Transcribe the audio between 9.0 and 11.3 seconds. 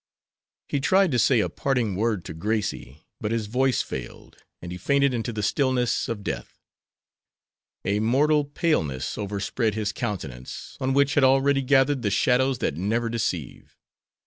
overspread his countenance, on which had